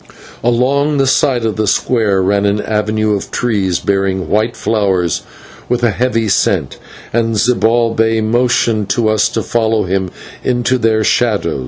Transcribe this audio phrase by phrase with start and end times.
[0.43, 5.21] Along the side of the square ran an avenue of trees bearing white flowers
[5.69, 6.79] with a heavy scent,
[7.13, 10.09] and Zibalbay motioned to us to follow him
[10.43, 11.59] into their shadow.